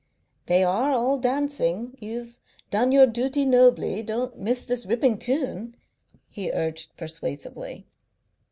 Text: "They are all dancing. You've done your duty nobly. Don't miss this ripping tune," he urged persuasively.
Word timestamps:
"They 0.47 0.63
are 0.63 0.89
all 0.89 1.19
dancing. 1.19 1.95
You've 2.01 2.35
done 2.71 2.91
your 2.91 3.05
duty 3.05 3.45
nobly. 3.45 4.01
Don't 4.01 4.35
miss 4.39 4.65
this 4.65 4.87
ripping 4.87 5.19
tune," 5.19 5.75
he 6.27 6.49
urged 6.51 6.97
persuasively. 6.97 7.85